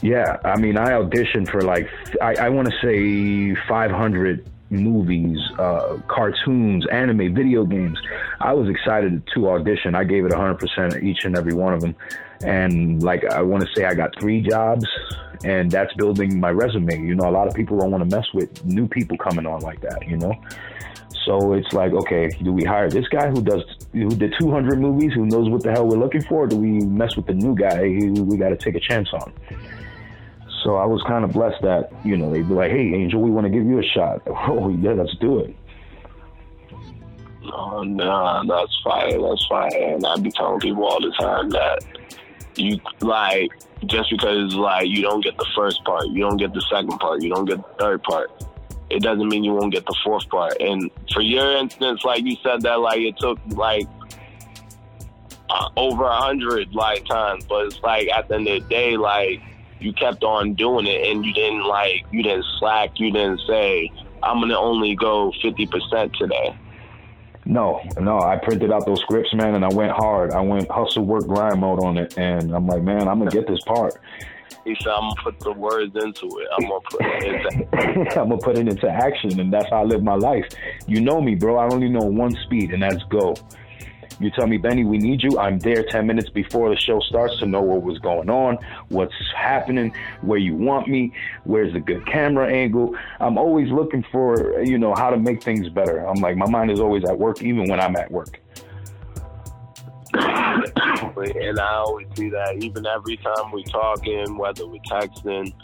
Yeah, 0.02 0.38
I 0.44 0.56
mean, 0.56 0.78
I 0.78 0.90
auditioned 0.90 1.50
for 1.50 1.62
like 1.62 1.88
I, 2.22 2.34
I 2.34 2.48
want 2.48 2.68
to 2.70 2.74
say 2.80 3.60
500 3.68 4.48
movies, 4.70 5.38
uh, 5.58 5.98
cartoons, 6.08 6.86
anime, 6.92 7.34
video 7.34 7.64
games. 7.64 7.98
I 8.40 8.52
was 8.52 8.68
excited 8.68 9.22
to 9.34 9.50
audition. 9.50 9.94
I 9.94 10.04
gave 10.04 10.24
it 10.24 10.32
100% 10.32 11.02
each 11.02 11.24
and 11.24 11.36
every 11.36 11.52
one 11.52 11.74
of 11.74 11.80
them. 11.80 11.94
And 12.42 13.02
like, 13.02 13.24
I 13.24 13.42
want 13.42 13.62
to 13.64 13.68
say 13.74 13.84
I 13.84 13.94
got 13.94 14.18
three 14.18 14.40
jobs, 14.40 14.86
and 15.44 15.70
that's 15.70 15.92
building 15.94 16.40
my 16.40 16.50
resume. 16.50 17.00
You 17.00 17.14
know, 17.14 17.28
a 17.28 17.32
lot 17.32 17.48
of 17.48 17.54
people 17.54 17.78
don't 17.78 17.90
want 17.90 18.08
to 18.08 18.16
mess 18.16 18.26
with 18.32 18.64
new 18.64 18.88
people 18.88 19.18
coming 19.18 19.46
on 19.46 19.60
like 19.60 19.80
that, 19.82 20.08
you 20.08 20.16
know? 20.16 20.34
So 21.24 21.52
it's 21.52 21.72
like, 21.72 21.92
okay, 21.92 22.28
do 22.42 22.52
we 22.52 22.64
hire 22.64 22.88
this 22.88 23.06
guy 23.08 23.28
who 23.28 23.42
does 23.42 23.62
who 23.92 24.08
did 24.08 24.34
200 24.40 24.80
movies, 24.80 25.12
who 25.12 25.26
knows 25.26 25.50
what 25.50 25.62
the 25.62 25.70
hell 25.70 25.86
we're 25.86 25.98
looking 25.98 26.22
for? 26.22 26.46
do 26.46 26.56
we 26.56 26.80
mess 26.80 27.16
with 27.16 27.26
the 27.26 27.34
new 27.34 27.54
guy 27.54 27.88
who 27.88 28.24
we 28.24 28.36
got 28.36 28.50
to 28.50 28.56
take 28.56 28.74
a 28.74 28.80
chance 28.80 29.12
on? 29.12 29.32
So 30.62 30.76
I 30.76 30.84
was 30.84 31.02
kind 31.04 31.24
of 31.24 31.32
blessed 31.32 31.62
that 31.62 31.92
you 32.04 32.16
know 32.16 32.30
they'd 32.30 32.46
be 32.46 32.54
like, 32.54 32.70
"Hey, 32.70 32.92
Angel, 32.94 33.20
we 33.20 33.30
want 33.30 33.46
to 33.46 33.50
give 33.50 33.64
you 33.64 33.78
a 33.78 33.84
shot." 33.84 34.22
Oh 34.30 34.68
yeah, 34.68 34.92
let's 34.92 35.14
do 35.16 35.40
it. 35.40 35.56
Oh 37.52 37.82
no, 37.82 38.42
that's 38.46 38.80
fine. 38.84 39.20
That's 39.22 39.46
fine. 39.46 39.74
And 39.74 40.06
I 40.06 40.16
be 40.16 40.30
telling 40.30 40.60
people 40.60 40.84
all 40.84 41.00
the 41.00 41.12
time 41.12 41.50
that 41.50 41.84
you 42.56 42.78
like 43.00 43.50
just 43.86 44.10
because 44.10 44.54
like 44.54 44.88
you 44.88 45.02
don't 45.02 45.22
get 45.22 45.36
the 45.36 45.46
first 45.56 45.82
part, 45.84 46.08
you 46.08 46.20
don't 46.20 46.36
get 46.36 46.52
the 46.52 46.64
second 46.70 46.98
part, 46.98 47.22
you 47.22 47.32
don't 47.34 47.46
get 47.46 47.58
the 47.58 47.74
third 47.78 48.02
part. 48.02 48.30
It 48.90 49.02
doesn't 49.02 49.28
mean 49.28 49.44
you 49.44 49.52
won't 49.52 49.72
get 49.72 49.86
the 49.86 49.96
fourth 50.04 50.28
part. 50.28 50.60
And 50.60 50.90
for 51.14 51.22
your 51.22 51.56
instance, 51.56 52.04
like 52.04 52.24
you 52.24 52.36
said 52.42 52.62
that 52.62 52.80
like 52.80 53.00
it 53.00 53.16
took 53.18 53.38
like 53.48 53.86
uh, 55.48 55.68
over 55.76 56.04
a 56.04 56.16
hundred 56.16 56.74
like 56.74 57.04
times, 57.06 57.44
but 57.44 57.66
it's 57.66 57.80
like 57.82 58.08
at 58.08 58.28
the 58.28 58.34
end 58.34 58.48
of 58.48 58.62
the 58.62 58.68
day, 58.68 58.96
like 58.96 59.40
you 59.80 59.92
kept 59.92 60.22
on 60.22 60.54
doing 60.54 60.86
it 60.86 61.08
and 61.10 61.24
you 61.24 61.32
didn't 61.32 61.64
like 61.64 62.04
you 62.10 62.22
didn't 62.22 62.44
slack 62.58 63.00
you 63.00 63.10
didn't 63.10 63.40
say 63.46 63.90
i'm 64.22 64.40
gonna 64.40 64.58
only 64.58 64.94
go 64.94 65.32
50% 65.42 66.12
today. 66.14 66.56
No 67.46 67.80
no 67.98 68.20
i 68.20 68.36
printed 68.36 68.70
out 68.70 68.86
those 68.86 69.00
scripts 69.00 69.32
man 69.34 69.54
and 69.54 69.64
i 69.64 69.68
went 69.68 69.92
hard. 69.92 70.32
I 70.32 70.40
went 70.40 70.70
hustle 70.70 71.04
work 71.04 71.26
grind 71.26 71.60
mode 71.60 71.82
on 71.82 71.96
it 71.96 72.16
and 72.18 72.54
i'm 72.54 72.66
like 72.66 72.82
man 72.82 73.08
i'm 73.08 73.18
gonna 73.18 73.30
get 73.30 73.46
this 73.46 73.62
part. 73.66 73.94
He 74.64 74.76
said 74.82 74.92
i'm 74.92 75.08
gonna 75.08 75.22
put 75.22 75.40
the 75.40 75.52
words 75.52 75.96
into 75.96 76.26
it. 76.38 76.48
I'm 76.52 76.68
gonna 76.68 76.80
put 76.80 77.00
it 77.02 77.22
into 77.24 78.20
i'm 78.20 78.28
gonna 78.28 78.38
put 78.38 78.58
it 78.58 78.68
into 78.68 78.88
action 78.88 79.40
and 79.40 79.52
that's 79.52 79.68
how 79.70 79.80
i 79.80 79.84
live 79.84 80.02
my 80.02 80.16
life. 80.16 80.46
You 80.86 81.00
know 81.00 81.20
me 81.20 81.34
bro. 81.34 81.56
I 81.56 81.72
only 81.72 81.88
know 81.88 82.00
one 82.00 82.32
speed 82.44 82.72
and 82.72 82.82
that's 82.82 83.02
go 83.04 83.34
you 84.20 84.30
tell 84.30 84.46
me, 84.46 84.58
Benny, 84.58 84.84
we 84.84 84.98
need 84.98 85.22
you. 85.22 85.38
I'm 85.38 85.58
there 85.58 85.82
10 85.82 86.06
minutes 86.06 86.28
before 86.28 86.68
the 86.68 86.76
show 86.76 87.00
starts 87.00 87.38
to 87.38 87.46
know 87.46 87.62
what 87.62 87.82
was 87.82 87.98
going 87.98 88.28
on, 88.28 88.58
what's 88.88 89.14
happening, 89.34 89.94
where 90.20 90.38
you 90.38 90.54
want 90.54 90.88
me, 90.88 91.12
where's 91.44 91.72
the 91.72 91.80
good 91.80 92.06
camera 92.06 92.52
angle. 92.52 92.94
I'm 93.18 93.38
always 93.38 93.70
looking 93.70 94.04
for, 94.12 94.62
you 94.62 94.78
know, 94.78 94.94
how 94.94 95.08
to 95.08 95.16
make 95.16 95.42
things 95.42 95.68
better. 95.70 96.06
I'm 96.06 96.20
like, 96.20 96.36
my 96.36 96.48
mind 96.48 96.70
is 96.70 96.80
always 96.80 97.04
at 97.04 97.18
work, 97.18 97.42
even 97.42 97.68
when 97.68 97.80
I'm 97.80 97.96
at 97.96 98.10
work. 98.10 98.40
and 100.14 101.58
I 101.58 101.74
always 101.76 102.06
see 102.14 102.28
that 102.30 102.56
even 102.60 102.84
every 102.84 103.16
time 103.16 103.50
we're 103.52 103.62
talking, 103.62 104.36
whether 104.36 104.66
we're 104.66 104.82
texting, 104.90 105.54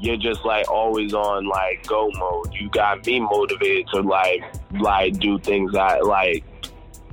you're 0.00 0.16
just 0.16 0.44
like 0.44 0.68
always 0.68 1.14
on 1.14 1.46
like 1.46 1.86
go 1.86 2.10
mode. 2.14 2.52
You 2.52 2.68
got 2.70 3.04
me 3.06 3.20
motivated 3.20 3.86
to 3.94 4.00
like 4.02 4.42
like 4.72 5.18
do 5.18 5.38
things 5.38 5.74
I 5.74 5.98
like 6.00 6.44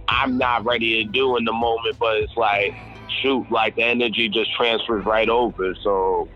I'm 0.07 0.37
not 0.37 0.65
ready 0.65 1.03
to 1.03 1.11
do 1.11 1.37
in 1.37 1.45
the 1.45 1.53
moment, 1.53 1.97
but 1.99 2.17
it's 2.17 2.35
like, 2.35 2.73
shoot, 3.21 3.49
like 3.51 3.75
the 3.75 3.83
energy 3.83 4.29
just 4.29 4.53
transfers 4.55 5.05
right 5.05 5.29
over. 5.29 5.75
So 5.83 6.27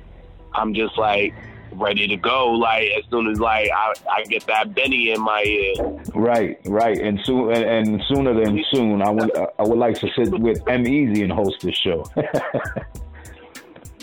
I'm 0.53 0.73
just 0.73 0.97
like 0.97 1.33
ready 1.73 2.07
to 2.07 2.17
go. 2.17 2.51
Like 2.51 2.89
as 2.97 3.03
soon 3.09 3.27
as 3.27 3.39
like 3.39 3.69
I, 3.71 3.93
I 4.09 4.23
get 4.23 4.45
that 4.47 4.73
Benny 4.73 5.11
in 5.11 5.21
my 5.21 5.43
ear. 5.43 5.73
Right, 6.13 6.59
right, 6.65 6.97
and 6.97 7.19
soon 7.23 7.53
and, 7.53 7.63
and 7.63 8.03
sooner 8.07 8.33
than 8.33 8.63
soon, 8.71 9.01
I 9.01 9.09
would 9.11 9.31
I 9.35 9.63
would 9.63 9.77
like 9.77 9.99
to 9.99 10.09
sit 10.15 10.37
with 10.39 10.67
M 10.67 10.87
Easy 10.87 11.23
and 11.23 11.31
host 11.31 11.61
this 11.61 11.75
show. 11.75 12.05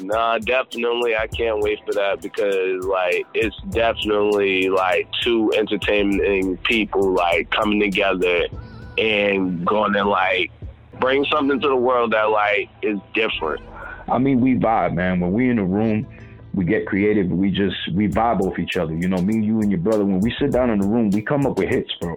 Nah, 0.02 0.38
definitely. 0.38 1.16
I 1.16 1.26
can't 1.26 1.61
wait 1.61 1.78
for 1.87 1.92
that 1.94 2.20
because 2.20 2.85
like 2.85 3.26
it's 3.35 3.56
definitely 3.70 4.68
like 4.68 5.08
two 5.23 5.50
entertaining 5.56 6.58
people 6.58 7.12
like 7.12 7.50
coming 7.50 7.80
together 7.80 8.46
and 8.98 9.64
going 9.66 9.92
to 9.92 10.04
like 10.04 10.50
bring 11.00 11.24
something 11.26 11.60
to 11.60 11.68
the 11.68 11.76
world 11.76 12.12
that 12.12 12.24
like 12.24 12.68
is 12.82 12.98
different. 13.14 13.62
I 14.08 14.18
mean, 14.18 14.40
we 14.40 14.54
vibe, 14.54 14.94
man. 14.94 15.20
When 15.20 15.32
we 15.32 15.50
in 15.50 15.56
the 15.56 15.64
room, 15.64 16.06
we 16.54 16.64
get 16.64 16.86
creative. 16.86 17.28
We 17.28 17.50
just 17.50 17.76
we 17.92 18.08
vibe 18.08 18.40
off 18.40 18.58
each 18.58 18.76
other. 18.76 18.94
You 18.94 19.08
know, 19.08 19.18
me, 19.18 19.44
you, 19.44 19.60
and 19.60 19.70
your 19.70 19.80
brother. 19.80 20.04
When 20.04 20.20
we 20.20 20.34
sit 20.38 20.52
down 20.52 20.70
in 20.70 20.80
the 20.80 20.86
room, 20.86 21.10
we 21.10 21.22
come 21.22 21.46
up 21.46 21.58
with 21.58 21.68
hits, 21.68 21.92
bro. 22.00 22.16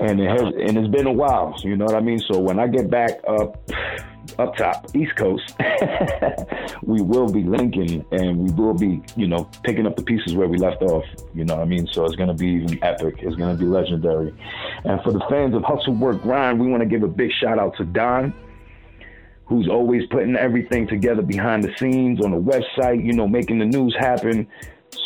And 0.00 0.20
it 0.20 0.28
has, 0.28 0.40
and 0.40 0.76
it's 0.76 0.88
been 0.88 1.06
a 1.06 1.12
while. 1.12 1.54
You 1.62 1.76
know 1.76 1.84
what 1.84 1.94
I 1.94 2.00
mean? 2.00 2.18
So 2.18 2.38
when 2.38 2.58
I 2.58 2.66
get 2.66 2.90
back 2.90 3.20
up 3.28 3.70
up 4.38 4.56
top, 4.56 4.86
East 4.94 5.16
Coast, 5.16 5.54
we 6.82 7.02
will 7.02 7.30
be 7.30 7.42
linking 7.42 8.04
and 8.12 8.38
we 8.38 8.50
will 8.52 8.74
be, 8.74 9.02
you 9.16 9.26
know, 9.26 9.48
picking 9.64 9.86
up 9.86 9.96
the 9.96 10.02
pieces 10.02 10.34
where 10.34 10.48
we 10.48 10.58
left 10.58 10.82
off. 10.82 11.04
You 11.34 11.44
know 11.44 11.56
what 11.56 11.62
I 11.62 11.66
mean? 11.66 11.86
So 11.92 12.04
it's 12.04 12.16
going 12.16 12.28
to 12.28 12.34
be 12.34 12.48
even 12.48 12.82
epic. 12.82 13.16
It's 13.18 13.36
going 13.36 13.56
to 13.56 13.60
be 13.60 13.68
legendary. 13.68 14.34
And 14.84 15.00
for 15.02 15.12
the 15.12 15.20
fans 15.28 15.54
of 15.54 15.62
Hustle 15.64 15.94
Work 15.94 16.22
Grind, 16.22 16.60
we 16.60 16.68
want 16.68 16.82
to 16.82 16.88
give 16.88 17.02
a 17.02 17.08
big 17.08 17.30
shout 17.32 17.58
out 17.58 17.76
to 17.76 17.84
Don, 17.84 18.32
who's 19.46 19.68
always 19.68 20.06
putting 20.10 20.36
everything 20.36 20.86
together 20.86 21.22
behind 21.22 21.64
the 21.64 21.74
scenes 21.76 22.24
on 22.24 22.30
the 22.30 22.40
website, 22.40 23.04
you 23.04 23.12
know, 23.12 23.28
making 23.28 23.58
the 23.58 23.66
news 23.66 23.94
happen. 23.98 24.46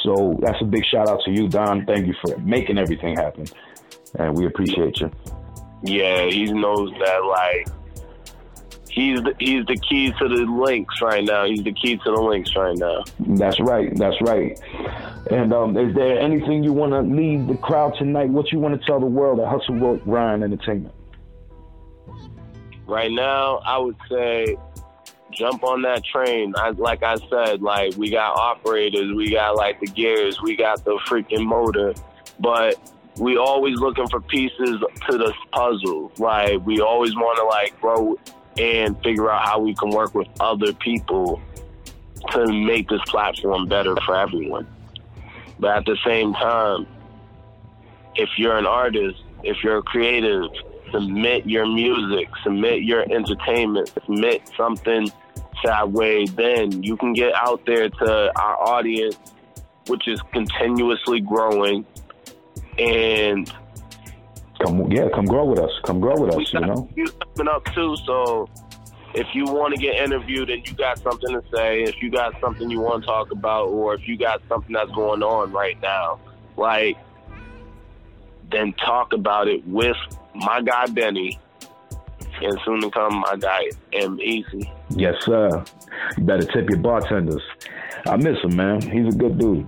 So 0.03 0.39
that's 0.43 0.61
a 0.61 0.65
big 0.65 0.85
shout 0.85 1.09
out 1.09 1.21
to 1.25 1.31
you, 1.31 1.49
Don. 1.49 1.85
Thank 1.87 2.07
you 2.07 2.15
for 2.25 2.37
making 2.39 2.79
everything 2.79 3.17
happen. 3.17 3.47
And 4.19 4.37
we 4.37 4.47
appreciate 4.47 5.01
you. 5.01 5.11
Yeah, 5.83 6.27
he 6.27 6.45
knows 6.53 6.91
that, 6.99 7.19
like, 7.25 7.69
he's 8.97 9.23
the, 9.23 9.35
he's 9.39 9.65
the 9.67 9.77
key 9.77 10.11
to 10.19 10.29
the 10.29 10.47
links 10.47 11.01
right 11.03 11.23
now. 11.23 11.45
He's 11.45 11.63
the 11.63 11.73
key 11.73 11.97
to 11.99 12.05
the 12.05 12.21
links 12.21 12.57
right 12.57 12.77
now. 12.77 13.05
That's 13.21 13.61
right. 13.61 13.95
That's 13.97 14.21
right. 14.23 14.59
And 15.31 15.53
um, 15.53 15.77
is 15.77 15.95
there 15.95 16.19
anything 16.19 16.65
you 16.65 16.73
want 16.73 16.93
to 16.93 17.03
leave 17.03 17.47
the 17.47 17.57
crowd 17.57 17.95
tonight? 17.99 18.31
What 18.31 18.51
you 18.51 18.59
want 18.59 18.81
to 18.81 18.85
tell 18.87 18.99
the 18.99 19.07
world 19.07 19.39
at 19.39 19.49
Hustle 19.49 19.77
Work 19.77 20.03
Grind 20.05 20.43
Entertainment? 20.43 20.95
Right 22.87 23.13
now, 23.13 23.59
I 23.67 23.79
would 23.79 23.97
say 24.09 24.57
jump 25.33 25.63
on 25.63 25.83
that 25.83 26.03
train. 26.05 26.55
I, 26.57 26.71
like 26.71 27.03
I 27.03 27.17
said, 27.29 27.61
like 27.61 27.97
we 27.97 28.11
got 28.11 28.37
operators, 28.37 29.15
we 29.15 29.31
got 29.31 29.57
like 29.57 29.79
the 29.81 29.89
gears, 29.89 30.41
we 30.41 30.57
got 30.57 30.85
the 30.85 30.99
freaking 31.07 31.45
motor, 31.45 31.93
but 32.41 32.93
we 33.19 33.37
always 33.37 33.77
looking 33.79 34.07
for 34.09 34.21
pieces 34.21 34.79
to 35.11 35.19
the 35.19 35.35
puzzle. 35.51 36.13
Like 36.19 36.65
we 36.65 36.81
always 36.81 37.15
want 37.17 37.37
to 37.39 37.45
like 37.45 37.79
grow 37.81 38.17
and 38.59 39.01
figure 39.03 39.31
out 39.31 39.45
how 39.45 39.59
we 39.59 39.75
can 39.75 39.91
work 39.91 40.15
with 40.15 40.29
other 40.41 40.73
people 40.73 41.41
to 42.31 42.47
make 42.47 42.89
this 42.89 43.01
platform 43.07 43.67
better 43.67 43.95
for 44.05 44.17
everyone. 44.17 44.67
But 45.59 45.79
at 45.79 45.85
the 45.85 45.97
same 46.05 46.33
time, 46.35 46.87
if 48.15 48.31
you're 48.37 48.57
an 48.57 48.67
artist, 48.67 49.23
if 49.43 49.63
you're 49.63 49.79
a 49.79 49.83
creative, 49.83 50.51
submit 50.91 51.47
your 51.47 51.67
music, 51.67 52.29
submit 52.43 52.83
your 52.83 53.03
entertainment, 53.03 53.89
submit 53.89 54.51
something 54.57 55.11
that 55.65 55.91
way, 55.91 56.27
then 56.27 56.83
you 56.83 56.97
can 56.97 57.13
get 57.13 57.33
out 57.35 57.65
there 57.67 57.89
to 57.89 58.33
our 58.39 58.63
audience, 58.63 59.17
which 59.87 60.09
is 60.09 60.21
continuously 60.33 61.21
growing. 61.21 61.85
And 62.79 63.53
come 64.63 64.91
yeah, 64.91 65.09
come 65.15 65.25
grow 65.25 65.45
with 65.45 65.59
us. 65.59 65.71
Come 65.85 66.01
grow 66.01 66.21
with 66.21 66.35
us. 66.35 66.53
You 66.53 66.61
know, 66.61 66.89
you 66.97 67.07
coming 67.37 67.53
up 67.53 67.65
too. 67.75 67.97
So 68.05 68.49
if 69.15 69.27
you 69.35 69.45
want 69.45 69.75
to 69.75 69.81
get 69.81 69.97
interviewed 69.97 70.51
and 70.51 70.67
you 70.67 70.75
got 70.75 70.99
something 70.99 71.31
to 71.31 71.43
say, 71.55 71.83
if 71.83 72.03
you 72.03 72.11
got 72.11 72.39
something 72.41 72.71
you 72.71 72.81
want 72.81 73.03
to 73.03 73.07
talk 73.07 73.31
about, 73.31 73.69
or 73.69 73.95
if 73.95 74.07
you 74.07 74.17
got 74.17 74.43
something 74.49 74.73
that's 74.73 74.91
going 74.93 75.23
on 75.23 75.53
right 75.53 75.81
now, 75.81 76.19
like 76.57 76.97
then 78.51 78.73
talk 78.75 79.13
about 79.13 79.49
it 79.49 79.67
with 79.67 79.97
my 80.35 80.61
guy 80.63 80.87
Benny, 80.87 81.39
and 82.43 82.59
soon 82.65 82.81
to 82.81 82.91
come 82.91 83.17
my 83.17 83.37
guy 83.37 83.71
M 83.93 84.21
Easy. 84.21 84.71
Yes, 84.91 85.15
sir. 85.25 85.65
You 86.17 86.25
better 86.25 86.47
tip 86.47 86.69
your 86.69 86.79
bartenders. 86.79 87.43
I 88.07 88.17
miss 88.17 88.39
him, 88.43 88.55
man. 88.55 88.81
He's 88.81 89.15
a 89.15 89.17
good 89.17 89.39
dude. 89.39 89.67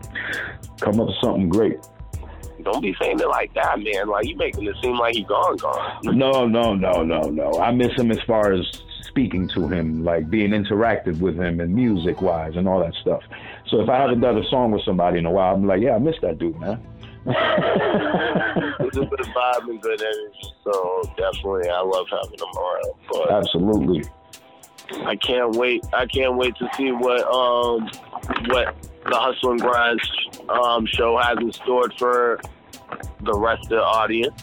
Come 0.81 1.01
up 1.01 1.09
with 1.09 1.17
something 1.21 1.49
great. 1.49 1.79
Don't 2.71 2.83
be 2.83 2.95
saying 3.01 3.19
it 3.19 3.29
like 3.29 3.55
that, 3.55 3.81
man. 3.81 4.09
Like 4.09 4.27
you 4.27 4.37
making 4.37 4.67
it 4.67 4.77
seem 4.83 4.99
like 4.99 5.15
he 5.15 5.23
gone, 5.23 5.57
gone. 5.57 6.01
No, 6.03 6.47
no, 6.47 6.75
no, 6.75 7.03
no, 7.03 7.23
no. 7.23 7.59
I 7.59 7.71
miss 7.71 7.95
him 7.97 8.11
as 8.11 8.21
far 8.27 8.53
as 8.53 8.63
speaking 9.01 9.49
to 9.55 9.69
him, 9.69 10.05
like 10.05 10.29
being 10.29 10.51
interactive 10.51 11.19
with 11.19 11.35
him 11.35 11.61
and 11.61 11.75
music 11.75 12.21
wise 12.21 12.57
and 12.57 12.69
all 12.69 12.81
that 12.81 12.93
stuff. 13.01 13.23
So 13.69 13.81
if 13.81 13.89
I 13.89 13.97
haven't 13.97 14.21
done 14.21 14.37
a 14.37 14.45
song 14.51 14.73
with 14.73 14.83
somebody 14.85 15.19
in 15.19 15.25
a 15.25 15.31
while, 15.31 15.55
I'm 15.55 15.67
like, 15.67 15.81
yeah, 15.81 15.95
I 15.95 15.99
miss 15.99 16.17
that 16.21 16.39
dude, 16.39 16.61
man. 16.61 16.79
it's 17.25 18.97
a 18.99 19.01
good 19.01 19.21
vibe 19.21 19.71
and 19.71 19.81
good 19.81 20.03
energy. 20.03 20.53
So 20.63 21.03
definitely, 21.17 21.71
I 21.71 21.81
love 21.81 22.07
having 22.11 22.39
him 22.39 22.55
around. 22.55 22.93
But 23.11 23.31
Absolutely. 23.33 24.05
I 25.07 25.17
can't 25.17 25.57
wait. 25.57 25.87
I 25.95 26.05
can't 26.05 26.37
wait 26.37 26.55
to 26.57 26.69
see 26.77 26.93
what 26.93 27.23
um 27.33 27.89
what 28.49 28.77
the 29.07 29.17
Hustle 29.17 29.53
and 29.53 29.61
Grind 29.61 30.01
um, 30.49 30.87
show 30.87 31.17
has 31.17 31.39
in 31.39 31.53
store 31.53 31.91
for 31.99 32.41
the 33.23 33.39
rest 33.39 33.65
of 33.65 33.69
the 33.71 33.83
audience. 33.83 34.43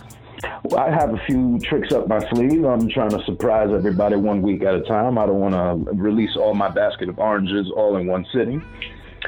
Well, 0.64 0.80
I 0.80 0.90
have 0.90 1.14
a 1.14 1.18
few 1.26 1.60
tricks 1.60 1.92
up 1.94 2.08
my 2.08 2.20
sleeve. 2.32 2.66
I'm 2.66 2.90
trying 2.90 3.12
to 3.12 3.24
surprise 3.26 3.70
everybody 3.74 4.16
one 4.16 4.42
week 4.42 4.64
at 4.64 4.76
a 4.76 4.82
time. 4.82 5.18
I 5.18 5.26
don't 5.26 5.40
want 5.40 5.56
to 5.56 5.92
release 5.94 6.36
all 6.36 6.54
my 6.54 6.70
basket 6.70 7.10
of 7.10 7.18
oranges 7.20 7.72
all 7.76 7.98
in 7.98 8.08
one 8.08 8.26
sitting. 8.34 8.62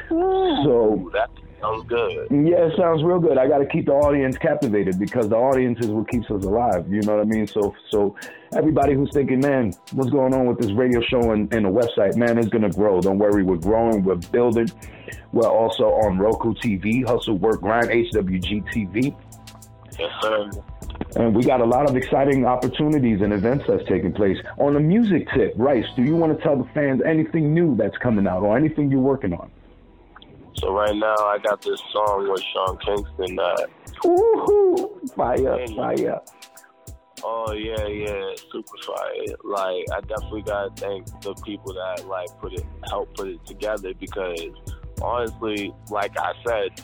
So 0.10 1.10
that 1.14 1.30
sounds 1.60 1.86
good. 1.88 2.28
Yeah, 2.32 2.68
it 2.68 2.78
sounds 2.78 3.04
real 3.04 3.20
good. 3.20 3.38
I 3.38 3.48
got 3.48 3.60
to 3.60 3.66
keep 3.66 3.86
the 3.86 3.94
audience 3.94 4.38
captivated 4.38 5.00
because 5.00 5.30
the 5.30 5.36
audience 5.36 5.80
is 5.80 5.88
what 5.88 6.10
keeps 6.10 6.30
us 6.30 6.44
alive. 6.44 6.86
You 6.92 7.02
know 7.02 7.18
what 7.18 7.22
I 7.22 7.26
mean? 7.26 7.48
So, 7.48 7.76
so 7.90 8.16
everybody 8.56 8.94
who's 8.94 9.12
thinking, 9.14 9.40
man, 9.40 9.74
what's 9.94 10.10
going 10.10 10.34
on 10.34 10.46
with 10.46 10.60
this 10.60 10.72
radio 10.72 11.02
show 11.02 11.32
and, 11.32 11.52
and 11.54 11.66
the 11.66 11.70
website? 11.70 12.16
Man, 12.16 12.38
it's 12.38 12.50
gonna 12.50 12.70
grow. 12.70 13.02
Don't 13.02 13.18
worry, 13.18 13.44
we're 13.44 13.58
growing. 13.58 14.04
We're 14.04 14.16
building. 14.16 14.70
We're 15.32 15.50
also 15.50 15.86
on 15.86 16.18
Roku 16.18 16.54
TV, 16.54 17.06
Hustle 17.06 17.38
Work 17.38 17.62
Grind, 17.62 17.90
HWG 17.90 18.74
TV. 18.74 19.16
Yes, 19.98 20.12
sir. 20.22 20.50
And 21.16 21.36
we 21.36 21.44
got 21.44 21.62
a 21.62 21.66
lot 21.66 21.90
of 21.90 21.96
exciting 21.96 22.46
opportunities 22.46 23.22
and 23.22 23.34
events 23.34 23.66
that's 23.68 23.88
taking 23.88 24.14
place. 24.14 24.38
On 24.58 24.74
the 24.74 24.80
music 24.80 25.28
tip, 25.34 25.54
Rice, 25.56 25.86
do 25.96 26.04
you 26.04 26.16
want 26.16 26.38
to 26.38 26.44
tell 26.44 26.56
the 26.56 26.68
fans 26.74 27.02
anything 27.06 27.54
new 27.54 27.76
that's 27.76 27.98
coming 27.98 28.28
out 28.28 28.44
or 28.44 28.58
anything 28.58 28.92
you're 28.92 29.00
working 29.00 29.34
on? 29.34 29.50
So 30.60 30.74
right 30.74 30.96
now 30.96 31.16
I 31.16 31.38
got 31.38 31.62
this 31.62 31.82
song 31.92 32.30
with 32.30 32.42
Sean 32.54 32.78
Kingston 32.80 33.38
uh, 33.40 33.56
that 33.56 33.70
Ooh, 34.06 35.00
fire, 35.16 35.68
fire. 35.76 36.20
Oh 37.24 37.52
yeah, 37.54 37.86
yeah, 37.88 38.32
super 38.52 38.78
fire. 38.86 39.36
Like 39.44 39.86
I 39.94 40.02
definitely 40.02 40.44
gotta 40.44 40.72
thank 40.76 41.06
the 41.22 41.34
people 41.46 41.74
that 41.74 42.08
like 42.08 42.30
put 42.40 42.54
it 42.54 42.66
help 42.90 43.16
put 43.16 43.28
it 43.28 43.46
together 43.46 43.94
because 43.94 44.52
honestly, 45.02 45.74
like 45.90 46.18
I 46.18 46.34
said, 46.46 46.82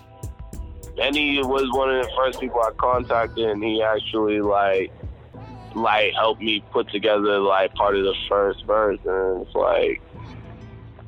Benny 0.96 1.40
was 1.44 1.70
one 1.72 1.96
of 1.96 2.06
the 2.06 2.12
first 2.16 2.40
people 2.40 2.62
I 2.62 2.72
contacted 2.78 3.50
and 3.50 3.64
he 3.64 3.82
actually 3.82 4.42
like 4.42 4.92
like 5.76 6.14
helped 6.14 6.42
me 6.42 6.64
put 6.72 6.90
together 6.90 7.40
like 7.40 7.74
part 7.74 7.96
of 7.96 8.04
the 8.04 8.16
first 8.30 8.66
verse 8.66 9.00
and 9.06 9.42
it's 9.42 9.56
like 9.56 10.02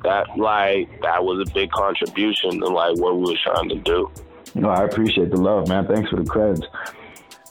that 0.06 0.38
like 0.38 0.88
that 1.02 1.24
was 1.24 1.46
a 1.46 1.52
big 1.52 1.70
contribution 1.72 2.60
to 2.60 2.66
like 2.66 2.96
what 2.98 3.16
we 3.16 3.32
were 3.32 3.38
trying 3.42 3.68
to 3.68 3.76
do. 3.76 4.10
No, 4.54 4.70
I 4.70 4.84
appreciate 4.84 5.30
the 5.30 5.36
love, 5.36 5.68
man. 5.68 5.86
Thanks 5.86 6.08
for 6.10 6.16
the 6.16 6.22
creds. 6.22 6.62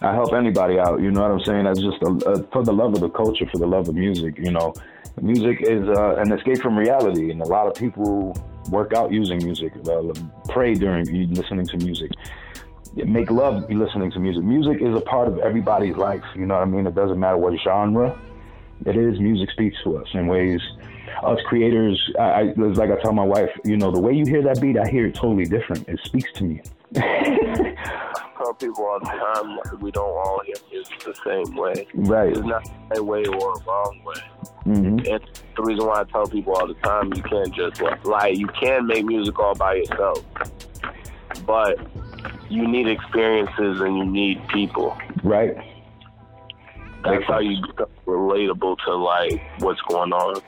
I 0.02 0.14
help 0.14 0.34
anybody 0.34 0.80
out. 0.80 1.02
You 1.02 1.12
know 1.12 1.22
what 1.22 1.32
I'm 1.32 1.40
saying? 1.42 1.66
That's 1.66 1.80
just 1.80 2.02
a, 2.02 2.30
a, 2.30 2.44
for 2.52 2.64
the 2.64 2.74
love 2.74 2.94
of 2.94 3.02
the 3.02 3.10
culture, 3.10 3.46
for 3.52 3.58
the 3.58 3.68
love 3.68 3.88
of 3.90 3.96
music. 3.96 4.38
You 4.38 4.52
know, 4.52 4.74
music 5.22 5.60
is 5.62 5.88
uh, 5.88 6.16
an 6.16 6.32
escape 6.32 6.62
from 6.62 6.78
reality, 6.78 7.30
and 7.30 7.42
a 7.42 7.46
lot 7.46 7.68
of 7.68 7.76
people 7.76 8.36
work 8.70 8.94
out 8.94 9.12
using 9.12 9.38
music, 9.44 9.74
uh, 9.88 10.02
pray 10.50 10.74
during 10.74 11.06
listening 11.34 11.68
to 11.68 11.78
music, 11.78 12.12
make 12.96 13.30
love 13.30 13.70
listening 13.70 14.12
to 14.12 14.20
music. 14.20 14.44
Music 14.44 14.82
is 14.82 14.96
a 14.96 15.02
part 15.02 15.28
of 15.28 15.40
everybody's 15.40 15.96
life. 15.98 16.24
You 16.36 16.46
know 16.46 16.56
what 16.56 16.64
I 16.64 16.66
mean? 16.66 16.88
It 16.88 16.96
doesn't 16.96 17.20
matter 17.20 17.38
what 17.38 17.54
genre 17.64 18.18
it 18.86 18.96
is. 18.96 19.20
Music 19.20 19.52
speaks 19.52 19.78
to 19.84 19.98
us 19.98 20.08
in 20.14 20.28
ways. 20.28 20.62
Us 21.24 21.40
creators, 21.48 22.12
I, 22.20 22.24
I 22.24 22.54
like 22.56 22.92
I 22.92 23.02
tell 23.02 23.14
my 23.14 23.24
wife, 23.24 23.50
you 23.64 23.78
know, 23.78 23.92
the 23.92 24.00
way 24.00 24.14
you 24.14 24.26
hear 24.26 24.42
that 24.44 24.62
beat, 24.62 24.78
I 24.78 24.88
hear 24.88 25.08
it 25.08 25.16
totally 25.16 25.46
different. 25.46 25.88
It 25.88 26.00
speaks 26.04 26.32
to 26.34 26.44
me. 26.44 26.62
tell 28.46 28.54
people 28.54 28.86
all 28.86 29.00
the 29.00 29.06
time 29.06 29.58
like, 29.58 29.82
we 29.82 29.92
don't 29.92 30.10
all 30.10 30.42
hear 30.46 30.56
music 30.72 31.00
the 31.00 31.16
same 31.26 31.56
way. 31.56 31.88
Right. 31.94 32.30
It's 32.30 32.40
not 32.40 32.70
a 32.96 33.04
way 33.04 33.26
or 33.26 33.54
a 33.54 33.64
wrong 33.64 34.02
way. 34.06 34.22
Mm-hmm. 34.66 35.14
And 35.14 35.42
the 35.56 35.64
reason 35.64 35.86
why 35.86 36.02
I 36.02 36.04
tell 36.06 36.28
people 36.28 36.54
all 36.56 36.68
the 36.68 36.74
time 36.76 37.14
you 37.14 37.24
can't 37.24 37.54
just 37.54 37.82
like 38.06 38.38
you 38.38 38.48
can 38.48 38.88
make 38.88 39.06
music 39.06 39.38
all 39.40 39.56
by 39.56 39.76
yourself, 39.76 40.24
but 41.46 41.80
you 42.50 42.68
need 42.68 42.88
experiences 42.88 43.82
and 43.82 43.98
you 43.98 44.06
need 44.06 44.48
people. 44.50 44.98
Right. 45.24 45.56
That's 47.04 47.24
how 47.26 47.40
you 47.40 47.62
become 47.66 47.90
relatable 48.06 48.78
to 48.86 48.96
like 48.96 49.42
what's 49.60 49.82
going 49.82 50.12
on. 50.12 50.42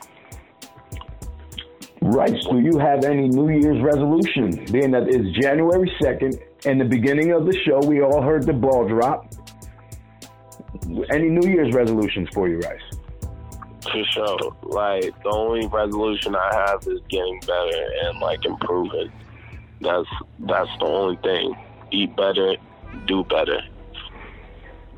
Right. 2.08 2.34
Do 2.50 2.60
you 2.60 2.80
have 2.80 3.04
any 3.04 3.28
New 3.28 3.50
Year's 3.50 3.82
resolution? 3.84 4.63
Being 4.72 4.91
that 4.91 5.10
it's 5.10 5.30
January 5.41 5.91
2nd, 6.02 6.39
and 6.65 6.80
the 6.80 6.86
beginning 6.86 7.34
of 7.34 7.46
the 7.46 7.54
show, 7.65 7.80
we 7.86 8.02
all 8.02 8.22
heard 8.22 8.46
the 8.46 8.54
ball 8.54 8.88
drop. 8.88 9.34
Any 11.10 11.28
New 11.28 11.50
Year's 11.50 11.74
resolutions 11.74 12.30
for 12.34 12.48
you, 12.48 12.60
Rice? 12.60 12.80
For 13.84 14.04
sure. 14.13 14.38
Like, 14.63 15.22
the 15.22 15.30
only 15.32 15.67
resolution 15.67 16.34
I 16.34 16.65
have 16.67 16.82
is 16.88 17.02
getting 17.10 17.41
better 17.41 17.88
and, 18.04 18.20
like, 18.20 18.46
improving. 18.46 19.12
That's, 19.82 20.08
that's 20.39 20.70
the 20.80 20.86
only 20.86 21.17
thing. 21.17 21.56
Eat 21.91 22.15
better, 22.15 22.56
do 23.06 23.26
better. 23.26 23.60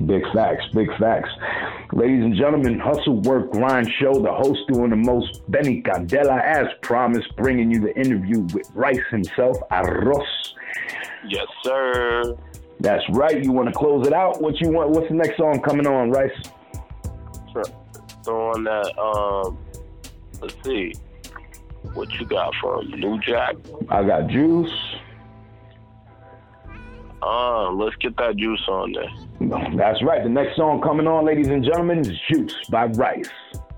Big 0.06 0.24
facts, 0.34 0.64
big 0.74 0.88
facts. 0.98 1.30
Ladies 1.92 2.24
and 2.24 2.36
gentlemen, 2.36 2.80
Hustle 2.80 3.20
Work 3.22 3.52
Grind 3.52 3.90
Show, 4.00 4.14
the 4.14 4.32
host 4.32 4.62
doing 4.70 4.92
the 4.92 4.96
most, 4.96 5.42
Benny 5.52 5.82
Candela, 5.82 6.42
as 6.42 6.68
promised, 6.82 7.36
bringing 7.36 7.70
you 7.70 7.82
the 7.82 7.96
interview 7.98 8.42
with 8.54 8.70
Rice 8.74 8.98
himself, 9.12 9.58
Arroz. 9.72 10.54
Yes, 11.28 11.48
sir. 11.64 12.38
That's 12.80 13.04
right. 13.10 13.44
You 13.44 13.52
want 13.52 13.68
to 13.68 13.76
close 13.76 14.08
it 14.08 14.14
out? 14.14 14.42
What 14.42 14.62
you 14.62 14.72
want? 14.72 14.92
What's 14.92 15.10
the 15.10 15.16
next 15.16 15.36
song 15.36 15.62
coming 15.62 15.86
on, 15.86 16.12
Rice? 16.12 16.32
So 18.24 18.52
on 18.52 18.64
that, 18.64 18.98
um, 18.98 19.58
let's 20.42 20.56
see. 20.64 20.94
What 21.94 22.10
you 22.14 22.26
got 22.26 22.54
from 22.62 22.90
New 22.92 23.20
Jack? 23.20 23.56
I 23.90 24.04
got 24.04 24.28
Juice. 24.28 24.89
Uh, 27.22 27.72
let's 27.72 27.96
get 27.98 28.16
that 28.18 28.38
juice 28.38 28.64
on 28.68 28.94
there. 28.94 29.70
That's 29.76 30.02
right. 30.04 30.24
The 30.24 30.30
next 30.30 30.56
song 30.56 30.82
coming 30.82 31.08
on, 31.08 31.26
ladies 31.26 31.48
and 31.48 31.64
gentlemen, 31.64 32.00
is 32.00 32.18
Juice 32.30 32.56
by 32.70 32.86
Rice. 32.86 33.30